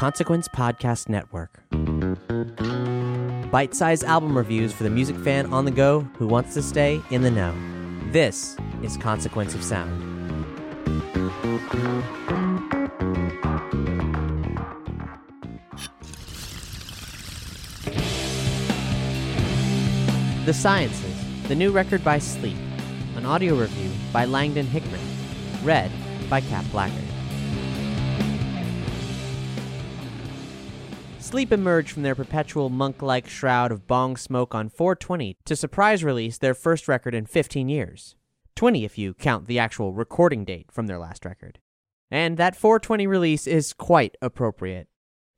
Consequence 0.00 0.48
Podcast 0.48 1.10
Network. 1.10 1.62
Bite 3.50 3.74
sized 3.74 4.02
album 4.04 4.34
reviews 4.34 4.72
for 4.72 4.82
the 4.82 4.88
music 4.88 5.14
fan 5.16 5.52
on 5.52 5.66
the 5.66 5.70
go 5.70 6.00
who 6.16 6.26
wants 6.26 6.54
to 6.54 6.62
stay 6.62 7.02
in 7.10 7.20
the 7.20 7.30
know. 7.30 7.54
This 8.10 8.56
is 8.82 8.96
Consequence 8.96 9.54
of 9.54 9.62
Sound. 9.62 9.92
The 20.46 20.54
Sciences, 20.54 21.14
the 21.46 21.54
new 21.54 21.72
record 21.72 22.02
by 22.02 22.18
Sleep, 22.18 22.56
an 23.16 23.26
audio 23.26 23.54
review 23.54 23.90
by 24.14 24.24
Langdon 24.24 24.64
Hickman, 24.64 24.98
read 25.62 25.92
by 26.30 26.40
Cap 26.40 26.64
Blackard. 26.70 27.19
Sleep 31.30 31.52
emerged 31.52 31.92
from 31.92 32.02
their 32.02 32.16
perpetual 32.16 32.70
monk 32.70 33.02
like 33.02 33.28
shroud 33.28 33.70
of 33.70 33.86
bong 33.86 34.16
smoke 34.16 34.52
on 34.52 34.68
420 34.68 35.36
to 35.44 35.54
surprise 35.54 36.02
release 36.02 36.38
their 36.38 36.54
first 36.54 36.88
record 36.88 37.14
in 37.14 37.24
15 37.24 37.68
years. 37.68 38.16
20 38.56 38.84
if 38.84 38.98
you 38.98 39.14
count 39.14 39.46
the 39.46 39.56
actual 39.56 39.92
recording 39.92 40.44
date 40.44 40.72
from 40.72 40.88
their 40.88 40.98
last 40.98 41.24
record. 41.24 41.60
And 42.10 42.36
that 42.36 42.56
420 42.56 43.06
release 43.06 43.46
is 43.46 43.72
quite 43.72 44.16
appropriate. 44.20 44.88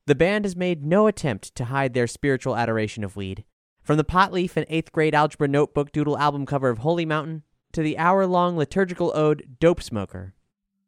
The 0.07 0.15
band 0.15 0.45
has 0.45 0.55
made 0.55 0.83
no 0.83 1.05
attempt 1.05 1.53
to 1.57 1.65
hide 1.65 1.93
their 1.93 2.07
spiritual 2.07 2.57
adoration 2.57 3.03
of 3.03 3.15
weed. 3.15 3.43
From 3.83 3.97
the 3.97 4.03
pot 4.03 4.33
leaf 4.33 4.57
and 4.57 4.67
8th 4.69 4.91
grade 4.91 5.13
algebra 5.13 5.47
notebook 5.47 5.91
doodle 5.91 6.17
album 6.17 6.47
cover 6.47 6.69
of 6.69 6.79
Holy 6.79 7.05
Mountain 7.05 7.43
to 7.71 7.83
the 7.83 7.99
hour 7.99 8.25
long 8.25 8.57
liturgical 8.57 9.11
ode 9.15 9.57
Dope 9.59 9.83
Smoker. 9.83 10.33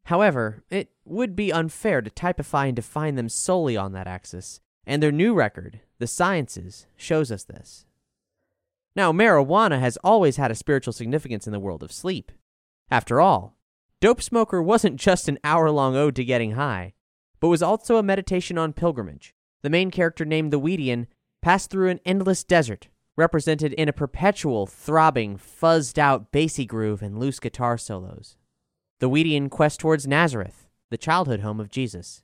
However, 0.06 0.64
it 0.72 0.90
would 1.06 1.36
be 1.36 1.54
unfair 1.54 2.02
to 2.02 2.10
typify 2.10 2.66
and 2.66 2.76
define 2.76 3.14
them 3.14 3.30
solely 3.30 3.78
on 3.78 3.92
that 3.92 4.08
axis, 4.08 4.62
and 4.86 5.02
their 5.02 5.12
new 5.12 5.34
record, 5.34 5.80
The 6.00 6.08
Sciences, 6.08 6.88
shows 6.96 7.32
us 7.32 7.44
this. 7.44 7.86
Now, 8.96 9.12
marijuana 9.12 9.80
has 9.80 9.98
always 10.04 10.38
had 10.38 10.52
a 10.52 10.56
spiritual 10.56 10.94
significance 10.94 11.48
in 11.48 11.54
the 11.54 11.60
world 11.60 11.84
of 11.84 11.92
sleep. 11.92 12.32
After 12.90 13.20
all, 13.20 13.58
Dope 14.00 14.22
Smoker 14.22 14.62
wasn't 14.62 15.00
just 15.00 15.28
an 15.28 15.40
hour 15.44 15.70
long 15.72 15.96
ode 15.96 16.16
to 16.16 16.24
getting 16.24 16.52
high, 16.52 16.94
but 17.40 17.48
was 17.48 17.64
also 17.64 17.98
a 17.98 18.04
meditation 18.04 18.58
on 18.58 18.74
pilgrimage. 18.74 19.34
The 19.64 19.70
main 19.70 19.92
character, 19.92 20.26
named 20.26 20.54
the 20.54 20.60
Weedian, 20.60 21.08
passed 21.42 21.70
through 21.70 21.90
an 21.90 22.00
endless 22.06 22.44
desert, 22.44 22.88
represented 23.18 23.74
in 23.74 23.90
a 23.90 23.94
perpetual, 23.94 24.66
throbbing, 24.68 25.38
fuzzed 25.38 25.98
out 25.98 26.32
bassy 26.32 26.66
groove 26.66 27.02
and 27.02 27.20
loose 27.20 27.40
guitar 27.40 27.78
solos. 27.78 28.38
The 29.00 29.10
Weedian 29.10 29.50
quest 29.50 29.80
towards 29.80 30.08
Nazareth, 30.08 30.68
the 30.90 30.98
childhood 30.98 31.42
home 31.42 31.60
of 31.60 31.70
Jesus. 31.70 32.24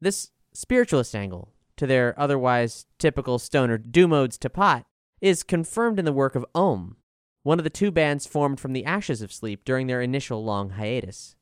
This 0.00 0.30
spiritualist 0.54 1.14
angle 1.14 1.52
to 1.80 1.86
their 1.86 2.14
otherwise 2.20 2.84
typical 2.98 3.38
stoner 3.38 3.78
do 3.78 4.06
modes 4.06 4.36
to 4.36 4.50
pot 4.50 4.84
is 5.22 5.42
confirmed 5.42 5.98
in 5.98 6.04
the 6.04 6.12
work 6.12 6.34
of 6.34 6.44
Om, 6.54 6.98
one 7.42 7.58
of 7.58 7.64
the 7.64 7.70
two 7.70 7.90
bands 7.90 8.26
formed 8.26 8.60
from 8.60 8.74
the 8.74 8.84
ashes 8.84 9.22
of 9.22 9.32
sleep 9.32 9.64
during 9.64 9.86
their 9.86 10.02
initial 10.02 10.44
long 10.44 10.68
hiatus. 10.70 11.36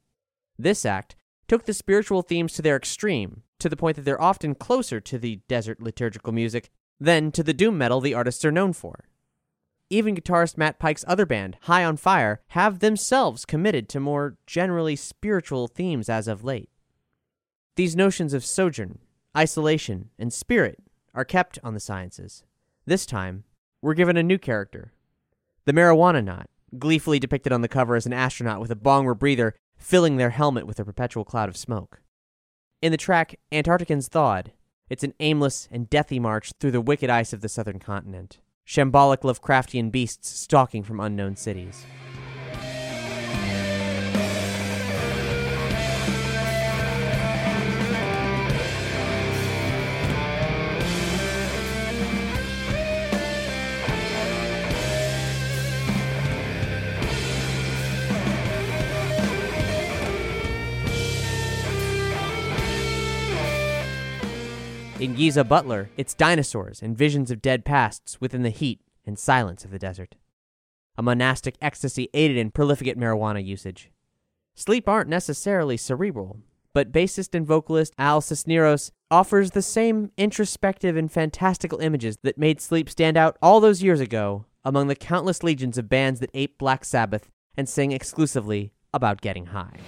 This 0.57 0.87
act 0.87 1.17
took 1.49 1.65
the 1.65 1.75
spiritual 1.75 2.23
themes 2.23 2.53
to 2.53 2.63
their 2.63 2.77
extreme, 2.77 3.43
to 3.59 3.69
the 3.69 3.77
point 3.77 3.97
that 3.97 4.03
they're 4.03 4.23
often 4.23 4.55
closer 4.55 5.01
to 5.01 5.19
the 5.19 5.41
desert 5.49 5.83
liturgical 5.83 6.33
music 6.33 6.71
than 7.01 7.33
to 7.33 7.43
the 7.43 7.53
doom 7.53 7.77
metal 7.77 8.01
the 8.01 8.15
artists 8.15 8.45
are 8.45 8.53
known 8.53 8.73
for. 8.73 9.09
Even 9.91 10.15
guitarist 10.15 10.57
Matt 10.57 10.79
Pike's 10.79 11.05
other 11.09 11.27
band, 11.27 11.57
High 11.63 11.85
on 11.85 11.97
Fire, 11.97 12.43
have 12.51 12.79
themselves 12.79 13.45
committed 13.45 13.89
to 13.89 13.99
more 13.99 14.37
generally 14.47 14.95
spiritual 14.95 15.67
themes 15.67 16.09
as 16.09 16.29
of 16.29 16.45
late. 16.45 16.71
These 17.75 17.97
notions 17.97 18.33
of 18.35 18.45
sojourn, 18.45 19.01
isolation, 19.39 20.11
and 20.19 20.33
spirit 20.33 20.81
are 21.15 21.25
kept 21.25 21.61
on 21.63 21.73
the 21.73 21.81
sciences. 21.81 22.43
This 22.87 23.07
time, 23.07 23.45
we're 23.81 23.95
given 23.95 24.17
a 24.17 24.23
new 24.23 24.39
character 24.39 24.93
the 25.65 25.73
Marijuanaut, 25.73 26.47
gleefully 26.79 27.19
depicted 27.19 27.53
on 27.53 27.61
the 27.61 27.69
cover 27.69 27.95
as 27.95 28.07
an 28.07 28.13
astronaut 28.13 28.59
with 28.59 28.71
a 28.71 28.77
bong 28.77 29.05
rebreather 29.05 29.53
filling 29.77 30.17
their 30.17 30.31
helmet 30.31 30.67
with 30.67 30.81
a 30.81 30.85
perpetual 30.85 31.25
cloud 31.25 31.49
of 31.49 31.57
smoke. 31.57 32.01
In 32.81 32.91
the 32.91 32.97
track 32.97 33.39
Antarcticans 33.53 34.09
Thawed, 34.09 34.53
it's 34.89 35.05
an 35.05 35.15
aimless 35.21 35.69
and 35.71 35.91
deathy 35.91 36.19
march 36.19 36.53
through 36.59 36.71
the 36.71 36.81
wicked 36.81 37.11
ice 37.11 37.33
of 37.33 37.43
the 37.43 37.49
southern 37.49 37.79
continent, 37.79 38.39
shambolic 38.67 39.19
Lovecraftian 39.19 39.93
beasts 39.93 40.31
stalking 40.31 40.83
from 40.83 41.01
unknown 41.01 41.37
cities. 41.37 41.85
In 65.01 65.15
Giza 65.15 65.45
Butler, 65.45 65.91
it's 65.97 66.13
dinosaurs 66.13 66.83
and 66.83 66.99
visions 66.99 67.31
of 67.31 67.41
dead 67.41 67.65
pasts 67.65 68.21
within 68.21 68.43
the 68.43 68.51
heat 68.51 68.81
and 69.07 69.17
silence 69.17 69.65
of 69.65 69.71
the 69.71 69.79
desert. 69.79 70.17
A 70.97 71.03
monastic 71.03 71.55
ecstasy 71.63 72.09
aided 72.15 72.37
in 72.37 72.51
prolificate 72.51 72.97
marijuana 72.97 73.45
usage. 73.45 73.93
Sleep 74.57 74.89
aren't 74.89 75.09
necessarily 75.09 75.77
cerebral, 75.77 76.41
but 76.75 76.91
bassist 76.91 77.33
and 77.33 77.47
vocalist 77.47 77.95
Al 77.97 78.21
Cisneros 78.21 78.91
offers 79.09 79.53
the 79.53 79.63
same 79.63 80.11
introspective 80.17 80.97
and 80.97 81.13
fantastical 81.13 81.79
images 81.79 82.19
that 82.25 82.37
made 82.37 82.61
Sleep 82.61 82.91
stand 82.91 83.17
out 83.17 83.39
all 83.41 83.61
those 83.61 83.85
years 83.85 84.01
ago 84.01 84.47
among 84.65 84.89
the 84.89 84.97
countless 84.97 85.45
legions 85.45 85.79
of 85.79 85.89
bands 85.89 86.19
that 86.19 86.31
ape 86.35 86.59
Black 86.59 86.85
Sabbath 86.85 87.31
and 87.57 87.69
sing 87.69 87.93
exclusively 87.93 88.73
about 88.93 89.21
getting 89.21 89.47
high. 89.47 89.79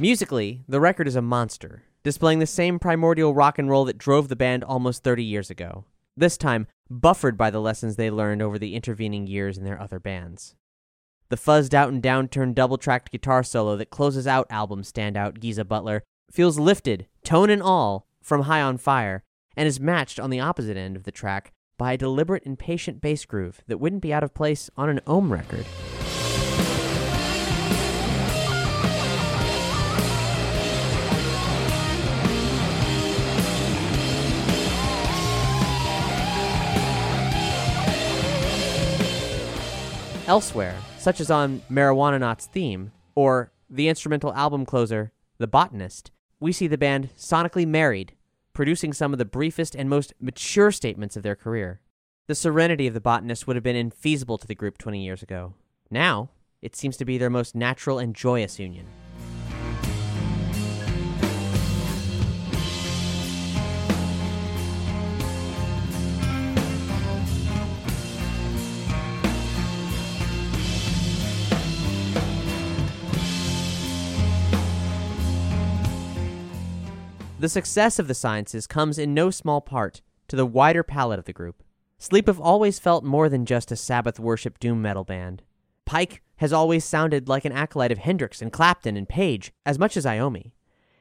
Musically, 0.00 0.62
the 0.66 0.80
record 0.80 1.06
is 1.06 1.14
a 1.14 1.20
monster, 1.20 1.82
displaying 2.04 2.38
the 2.38 2.46
same 2.46 2.78
primordial 2.78 3.34
rock 3.34 3.58
and 3.58 3.68
roll 3.68 3.84
that 3.84 3.98
drove 3.98 4.28
the 4.28 4.34
band 4.34 4.64
almost 4.64 5.04
30 5.04 5.22
years 5.22 5.50
ago, 5.50 5.84
this 6.16 6.38
time 6.38 6.66
buffered 6.88 7.36
by 7.36 7.50
the 7.50 7.60
lessons 7.60 7.96
they 7.96 8.10
learned 8.10 8.40
over 8.40 8.58
the 8.58 8.74
intervening 8.74 9.26
years 9.26 9.58
in 9.58 9.64
their 9.64 9.78
other 9.78 10.00
bands. 10.00 10.54
The 11.28 11.36
fuzzed 11.36 11.74
out 11.74 11.90
and 11.90 12.02
downturned 12.02 12.54
double 12.54 12.78
tracked 12.78 13.12
guitar 13.12 13.42
solo 13.42 13.76
that 13.76 13.90
closes 13.90 14.26
out 14.26 14.46
album 14.48 14.84
standout 14.84 15.38
Giza 15.38 15.66
Butler 15.66 16.02
feels 16.30 16.58
lifted, 16.58 17.06
tone 17.22 17.50
and 17.50 17.62
all, 17.62 18.06
from 18.22 18.44
High 18.44 18.62
on 18.62 18.78
Fire, 18.78 19.22
and 19.54 19.68
is 19.68 19.80
matched 19.80 20.18
on 20.18 20.30
the 20.30 20.40
opposite 20.40 20.78
end 20.78 20.96
of 20.96 21.02
the 21.02 21.12
track 21.12 21.52
by 21.76 21.92
a 21.92 21.98
deliberate 21.98 22.46
and 22.46 22.58
patient 22.58 23.02
bass 23.02 23.26
groove 23.26 23.60
that 23.66 23.76
wouldn't 23.76 24.00
be 24.00 24.14
out 24.14 24.24
of 24.24 24.32
place 24.32 24.70
on 24.78 24.88
an 24.88 25.00
Om 25.06 25.30
record. 25.30 25.66
Elsewhere, 40.30 40.76
such 40.96 41.18
as 41.18 41.28
on 41.28 41.60
Marijuanaut's 41.68 42.46
theme, 42.46 42.92
or 43.16 43.50
the 43.68 43.88
instrumental 43.88 44.32
album 44.32 44.64
closer, 44.64 45.10
The 45.38 45.48
Botanist, 45.48 46.12
we 46.38 46.52
see 46.52 46.68
the 46.68 46.78
band 46.78 47.08
sonically 47.18 47.66
married, 47.66 48.12
producing 48.52 48.92
some 48.92 49.12
of 49.12 49.18
the 49.18 49.24
briefest 49.24 49.74
and 49.74 49.90
most 49.90 50.14
mature 50.20 50.70
statements 50.70 51.16
of 51.16 51.24
their 51.24 51.34
career. 51.34 51.80
The 52.28 52.36
serenity 52.36 52.86
of 52.86 52.94
The 52.94 53.00
Botanist 53.00 53.48
would 53.48 53.56
have 53.56 53.64
been 53.64 53.90
infeasible 53.90 54.38
to 54.38 54.46
the 54.46 54.54
group 54.54 54.78
20 54.78 55.02
years 55.04 55.20
ago. 55.20 55.54
Now, 55.90 56.30
it 56.62 56.76
seems 56.76 56.96
to 56.98 57.04
be 57.04 57.18
their 57.18 57.28
most 57.28 57.56
natural 57.56 57.98
and 57.98 58.14
joyous 58.14 58.60
union. 58.60 58.86
The 77.40 77.48
success 77.48 77.98
of 77.98 78.06
the 78.06 78.12
sciences 78.12 78.66
comes 78.66 78.98
in 78.98 79.14
no 79.14 79.30
small 79.30 79.62
part 79.62 80.02
to 80.28 80.36
the 80.36 80.44
wider 80.44 80.82
palette 80.82 81.18
of 81.18 81.24
the 81.24 81.32
group. 81.32 81.62
Sleep 81.96 82.26
have 82.26 82.38
always 82.38 82.78
felt 82.78 83.02
more 83.02 83.30
than 83.30 83.46
just 83.46 83.72
a 83.72 83.76
Sabbath 83.76 84.20
worship 84.20 84.58
doom 84.58 84.82
metal 84.82 85.04
band. 85.04 85.42
Pike 85.86 86.20
has 86.36 86.52
always 86.52 86.84
sounded 86.84 87.30
like 87.30 87.46
an 87.46 87.52
acolyte 87.52 87.92
of 87.92 87.96
Hendrix 87.96 88.42
and 88.42 88.52
Clapton 88.52 88.94
and 88.94 89.08
Page 89.08 89.54
as 89.64 89.78
much 89.78 89.96
as 89.96 90.04
Iommi. 90.04 90.52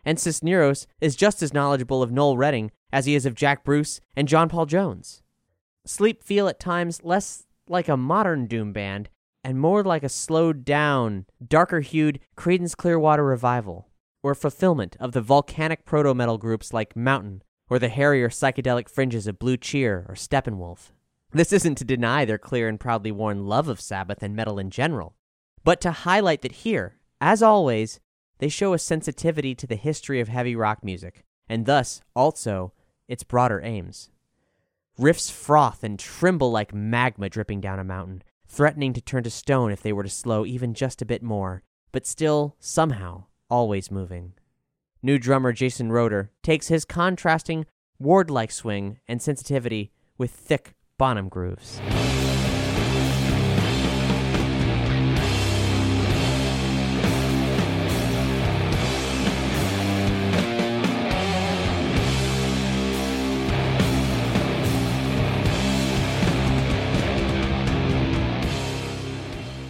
And 0.06 0.18
Cisneros 0.18 0.88
is 1.02 1.18
just 1.18 1.44
as 1.44 1.54
knowledgeable 1.54 2.02
of 2.02 2.10
Noel 2.10 2.38
Redding 2.38 2.72
as 2.90 3.06
he 3.06 3.16
is 3.16 3.26
of 3.26 3.36
Jack 3.36 3.66
Bruce 3.66 4.00
and 4.16 4.26
John 4.26 4.48
Paul 4.48 4.66
Jones. 4.66 5.22
Sleep 5.86 6.24
feel 6.24 6.48
at 6.48 6.58
times 6.58 7.04
less 7.04 7.48
like 7.68 7.90
a 7.90 7.98
modern 7.98 8.48
doom 8.48 8.72
band 8.72 9.10
and 9.44 9.60
more 9.60 9.84
like 9.84 10.04
a 10.04 10.10
slowed 10.10 10.64
down, 10.64 11.26
darker 11.46 11.82
hued 11.82 12.22
Creedence 12.38 12.78
Clearwater 12.78 13.26
revival, 13.26 13.89
or 14.22 14.36
fulfillment 14.36 14.96
of 15.00 15.12
the 15.12 15.22
volcanic 15.22 15.86
proto 15.86 16.14
metal 16.14 16.38
groups 16.38 16.74
like 16.74 16.96
Mountain, 16.96 17.44
or 17.70 17.80
the 17.80 17.90
hairier 17.90 18.30
psychedelic 18.30 18.90
fringes 18.90 19.28
of 19.28 19.40
Blue 19.40 19.58
Cheer 19.58 20.06
or 20.10 20.16
Steppenwolf. 20.16 20.92
This 21.32 21.54
isn't 21.54 21.76
to 21.76 21.86
deny 21.86 22.26
their 22.26 22.38
clear 22.38 22.68
and 22.68 22.80
proudly 22.80 23.12
worn 23.12 23.46
love 23.46 23.68
of 23.68 23.80
Sabbath 23.80 24.24
and 24.24 24.36
metal 24.36 24.58
in 24.58 24.72
general, 24.72 25.16
but 25.64 25.80
to 25.82 25.92
highlight 25.92 26.42
that 26.42 26.64
here, 26.64 26.98
as 27.22 27.44
always, 27.44 28.00
they 28.40 28.50
show 28.50 28.74
a 28.74 28.80
sensitivity 28.80 29.54
to 29.54 29.68
the 29.68 29.76
history 29.76 30.20
of 30.20 30.28
heavy 30.28 30.56
rock 30.56 30.84
music, 30.84 31.24
and 31.48 31.66
thus, 31.66 32.02
also, 32.16 32.74
its 33.08 33.24
broader 33.24 33.62
aims. 33.64 34.10
Riffs 35.00 35.32
froth 35.32 35.84
and 35.84 36.00
tremble 36.00 36.52
like 36.52 36.74
magma 36.74 37.30
dripping 37.30 37.62
down 37.62 37.80
a 37.80 37.84
mountain, 37.84 38.24
threatening 38.48 38.94
to 38.94 39.02
turn 39.02 39.24
to 39.24 39.30
stone 39.30 39.72
if 39.72 39.82
they 39.82 39.94
were 39.94 40.04
to 40.04 40.10
slow 40.10 40.46
even 40.46 40.74
just 40.74 41.02
a 41.02 41.06
bit 41.06 41.22
more, 41.22 41.64
but 41.92 42.08
still, 42.08 42.56
somehow, 42.60 43.26
always 43.50 43.92
moving. 43.92 44.34
New 45.02 45.18
drummer 45.18 45.54
Jason 45.54 45.92
Roeder 45.92 46.32
takes 46.44 46.68
his 46.68 46.86
contrasting, 46.86 47.66
Ward 48.00 48.30
like 48.30 48.52
swing 48.52 49.00
and 49.08 49.22
sensitivity 49.22 49.92
with 50.18 50.32
thick 50.32 50.76
Bonham 50.98 51.30
grooves. 51.30 51.80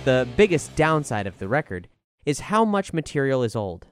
The 0.06 0.28
biggest 0.36 0.76
downside 0.76 1.28
of 1.28 1.38
the 1.38 1.48
record 1.48 1.88
is 2.30 2.42
how 2.42 2.64
much 2.64 2.94
material 2.94 3.42
is 3.42 3.56
old. 3.56 3.88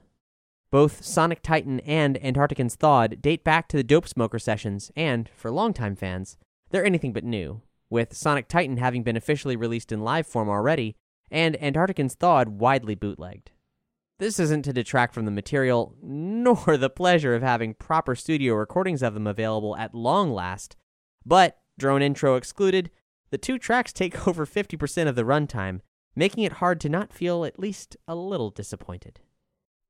Both 0.70 1.04
Sonic 1.04 1.42
Titan 1.42 1.80
and 1.80 2.24
Antarctican's 2.24 2.76
Thawed 2.76 3.20
date 3.20 3.42
back 3.42 3.66
to 3.66 3.76
the 3.76 3.82
Dope 3.82 4.06
Smoker 4.06 4.38
sessions, 4.38 4.92
and, 4.94 5.28
for 5.34 5.50
longtime 5.50 5.96
fans, 5.96 6.36
they're 6.70 6.84
anything 6.84 7.12
but 7.12 7.24
new, 7.24 7.62
with 7.90 8.16
Sonic 8.16 8.46
Titan 8.46 8.76
having 8.76 9.02
been 9.02 9.16
officially 9.16 9.56
released 9.56 9.90
in 9.90 10.04
live 10.04 10.24
form 10.24 10.48
already, 10.48 10.94
and 11.32 11.60
Antarctican's 11.60 12.14
Thawed 12.14 12.60
widely 12.60 12.94
bootlegged. 12.94 13.50
This 14.20 14.38
isn't 14.38 14.62
to 14.66 14.72
detract 14.72 15.14
from 15.14 15.24
the 15.24 15.32
material, 15.32 15.96
nor 16.02 16.76
the 16.76 16.90
pleasure 16.90 17.34
of 17.34 17.42
having 17.42 17.74
proper 17.74 18.14
studio 18.14 18.54
recordings 18.54 19.02
of 19.02 19.14
them 19.14 19.26
available 19.26 19.76
at 19.76 19.96
long 19.96 20.32
last, 20.32 20.76
but, 21.26 21.58
drone 21.76 22.02
intro 22.02 22.36
excluded, 22.36 22.92
the 23.30 23.38
two 23.38 23.58
tracks 23.58 23.92
take 23.92 24.28
over 24.28 24.46
50% 24.46 25.08
of 25.08 25.16
the 25.16 25.24
runtime, 25.24 25.80
making 26.18 26.42
it 26.42 26.54
hard 26.54 26.80
to 26.80 26.88
not 26.88 27.12
feel 27.12 27.44
at 27.44 27.60
least 27.60 27.96
a 28.08 28.14
little 28.16 28.50
disappointed. 28.50 29.20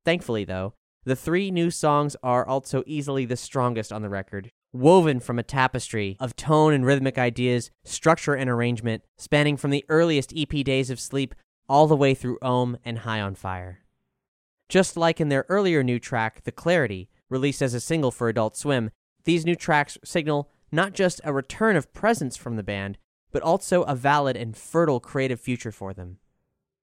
Thankfully, 0.05 0.45
though, 0.45 0.75
the 1.05 1.17
three 1.17 1.51
new 1.51 1.71
songs 1.71 2.17
are 2.23 2.47
also 2.47 2.85
easily 2.87 3.25
the 3.25 3.37
strongest 3.37 3.91
on 3.91 4.03
the 4.03 4.11
record, 4.11 4.51
woven 4.71 5.21
from 5.21 5.39
a 5.39 5.43
tapestry 5.43 6.19
of 6.21 6.37
tone 6.37 6.75
and 6.75 6.85
rhythmic 6.85 7.17
ideas, 7.17 7.71
structure 7.83 8.35
and 8.35 8.51
arrangement, 8.51 9.05
spanning 9.17 9.57
from 9.57 9.71
the 9.71 9.87
earliest 9.89 10.35
EP 10.37 10.63
days 10.63 10.91
of 10.91 11.01
Sleep 11.01 11.35
all 11.67 11.87
the 11.87 11.97
way 11.97 12.13
through 12.13 12.39
Om 12.43 12.77
and 12.85 12.99
High 12.99 13.23
on 13.23 13.35
Fire. 13.35 13.81
Just 14.69 14.99
like 14.99 15.23
in 15.23 15.31
their 15.31 15.47
earlier 15.49 15.83
new 15.83 15.99
track, 15.99 16.45
The 16.45 16.53
Clarity, 16.53 17.09
released 17.31 17.63
as 17.63 17.73
a 17.73 17.81
single 17.81 18.11
for 18.11 18.29
Adult 18.29 18.55
Swim, 18.55 18.91
these 19.25 19.47
new 19.47 19.57
tracks 19.57 19.97
signal 20.05 20.51
not 20.71 20.93
just 20.93 21.23
a 21.25 21.33
return 21.33 21.75
of 21.75 21.95
presence 21.95 22.37
from 22.37 22.57
the 22.57 22.63
band, 22.63 22.99
but 23.31 23.43
also 23.43 23.83
a 23.83 23.95
valid 23.95 24.37
and 24.37 24.57
fertile 24.57 25.01
creative 25.01 25.41
future 25.41 25.73
for 25.73 25.93
them. 25.93 26.19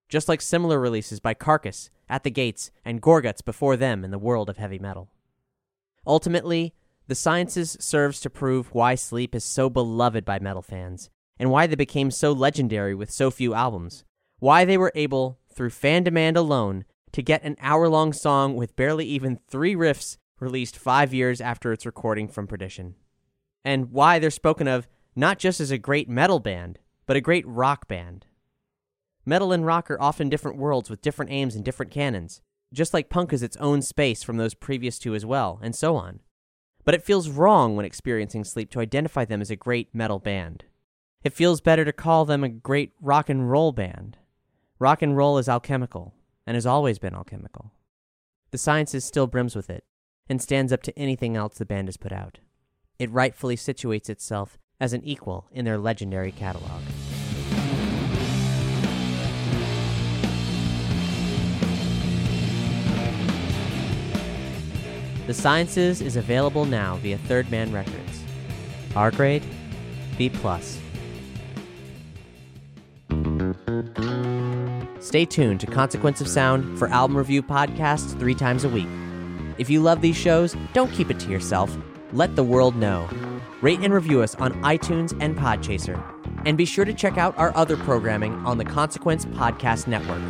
Just 0.10 0.30
like 0.30 0.42
similar 0.42 0.80
releases 0.80 1.20
by 1.20 1.34
Carcass, 1.34 1.90
At 2.08 2.24
the 2.24 2.32
Gates, 2.32 2.72
and 2.84 3.02
Gorguts 3.02 3.44
before 3.44 3.76
them 3.76 4.04
in 4.04 4.12
the 4.12 4.20
world 4.20 4.50
of 4.50 4.58
heavy 4.58 4.80
metal. 4.80 5.10
Ultimately, 6.06 6.74
the 7.08 7.16
Sciences 7.16 7.78
serves 7.80 8.20
to 8.22 8.30
prove 8.30 8.74
why 8.74 8.96
Sleep 8.96 9.34
is 9.36 9.44
so 9.44 9.70
beloved 9.70 10.26
by 10.26 10.40
metal 10.40 10.62
fans, 10.62 11.10
and 11.40 11.50
why 11.52 11.68
they 11.68 11.76
became 11.76 12.12
so 12.12 12.32
legendary 12.32 12.96
with 12.96 13.12
so 13.12 13.32
few 13.32 13.54
albums, 13.54 14.04
why 14.40 14.66
they 14.66 14.78
were 14.78 14.92
able, 14.96 15.40
through 15.54 15.70
fan 15.72 16.04
demand 16.04 16.38
alone, 16.38 16.86
to 17.12 17.22
get 17.22 17.44
an 17.44 17.56
hour 17.60 17.88
long 17.88 18.14
song 18.14 18.56
with 18.56 18.76
barely 18.76 19.06
even 19.06 19.40
three 19.48 19.76
riffs 19.76 20.18
released 20.40 20.78
five 20.78 21.14
years 21.14 21.40
after 21.40 21.72
its 21.72 21.86
recording 21.86 22.28
from 22.28 22.48
Perdition, 22.48 22.96
and 23.64 23.92
why 23.92 24.20
they're 24.20 24.30
spoken 24.30 24.68
of 24.68 24.88
not 25.16 25.40
just 25.40 25.60
as 25.62 25.72
a 25.72 25.78
great 25.78 26.10
metal 26.10 26.40
band, 26.40 26.80
but 27.06 27.16
a 27.16 27.22
great 27.22 27.48
rock 27.48 27.88
band. 27.88 28.26
Metal 29.26 29.52
and 29.52 29.66
rock 29.66 29.90
are 29.90 30.02
often 30.02 30.30
different 30.30 30.58
worlds 30.58 30.90
with 30.90 31.02
different 31.02 31.32
aims 31.32 31.56
and 31.56 31.64
different 31.64 31.92
canons, 31.92 32.42
just 32.74 32.94
like 32.94 33.10
punk 33.10 33.32
is 33.32 33.42
its 33.42 33.58
own 33.58 33.82
space 33.82 34.24
from 34.24 34.38
those 34.38 34.54
previous 34.54 35.00
two 35.00 35.16
as 35.16 35.26
well, 35.26 35.60
and 35.64 35.76
so 35.76 35.96
on. 35.96 36.20
But 36.84 36.94
it 36.94 37.04
feels 37.04 37.30
wrong 37.30 37.76
when 37.76 37.86
experiencing 37.86 38.44
sleep 38.44 38.70
to 38.72 38.80
identify 38.80 39.26
them 39.26 39.42
as 39.42 39.50
a 39.50 39.56
great 39.56 39.96
metal 39.96 40.20
band. 40.20 40.66
It 41.24 41.34
feels 41.34 41.62
better 41.62 41.86
to 41.86 41.94
call 41.94 42.26
them 42.26 42.44
a 42.44 42.50
great 42.50 42.92
rock 43.02 43.30
and 43.30 43.50
roll 43.50 43.72
band. 43.72 44.18
Rock 44.78 45.02
and 45.02 45.18
roll 45.18 45.40
is 45.40 45.50
alchemical, 45.50 46.14
and 46.46 46.56
has 46.56 46.66
always 46.66 47.00
been 47.00 47.16
alchemical. 47.16 47.72
The 48.52 48.58
Sciences 48.60 49.06
still 49.06 49.26
brims 49.26 49.56
with 49.56 49.70
it, 49.70 49.86
and 50.30 50.42
stands 50.42 50.72
up 50.72 50.84
to 50.84 51.00
anything 51.00 51.36
else 51.36 51.58
the 51.58 51.66
band 51.66 51.88
has 51.88 51.98
put 51.98 52.12
out. 52.12 52.40
It 53.00 53.12
rightfully 53.12 53.56
situates 53.56 54.10
itself 54.10 54.60
as 54.80 54.94
an 54.94 55.04
equal 55.04 55.46
in 55.52 55.66
their 55.66 55.78
legendary 55.78 56.32
catalog. 56.32 56.82
The 65.28 65.34
Sciences 65.34 66.02
is 66.02 66.18
available 66.18 66.66
now 66.66 66.98
via 66.98 67.18
Third 67.18 67.50
Man 67.50 67.72
Records. 67.72 68.24
R 68.96 69.10
grade, 69.10 69.44
B 70.18 70.30
plus. 70.30 70.80
Stay 75.00 75.26
tuned 75.26 75.60
to 75.62 75.68
Consequence 75.68 76.22
of 76.22 76.28
Sound 76.28 76.78
for 76.78 76.88
album 76.90 77.18
review 77.18 77.42
podcasts 77.42 78.18
three 78.20 78.36
times 78.36 78.64
a 78.66 78.70
week. 78.70 78.88
If 79.58 79.70
you 79.70 79.82
love 79.82 80.02
these 80.02 80.18
shows, 80.18 80.56
don't 80.74 80.92
keep 80.92 81.10
it 81.10 81.20
to 81.22 81.30
yourself. 81.30 81.76
Let 82.12 82.36
the 82.36 82.44
world 82.44 82.76
know. 82.76 83.08
Rate 83.66 83.80
and 83.80 83.92
review 83.92 84.22
us 84.22 84.36
on 84.36 84.54
iTunes 84.62 85.18
and 85.20 85.36
Podchaser. 85.36 86.00
And 86.46 86.56
be 86.56 86.66
sure 86.66 86.86
to 86.86 86.94
check 86.94 87.18
out 87.18 87.36
our 87.36 87.52
other 87.58 87.76
programming 87.76 88.34
on 88.46 88.60
the 88.60 88.64
Consequence 88.64 89.26
Podcast 89.26 89.88
Network. 89.88 90.22